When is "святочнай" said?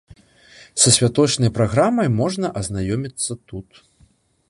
0.95-1.51